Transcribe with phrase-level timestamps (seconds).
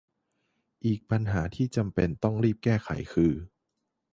[0.85, 3.33] อีกปัญหาที่จำเป็นต้องรีบแก้ไขคือ